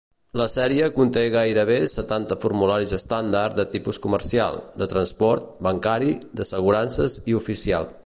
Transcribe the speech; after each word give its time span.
La 0.39 0.45
sèrie 0.51 0.85
conté 0.95 1.25
gairebé 1.35 1.75
setanta 1.95 2.37
formularis 2.47 2.97
estàndard 2.99 3.61
de 3.61 3.67
tipus 3.77 4.03
comercial, 4.09 4.61
de 4.83 4.91
transport, 4.97 5.49
bancari, 5.69 6.13
d'assegurances 6.41 7.25
i 7.33 7.43
oficial. 7.43 7.93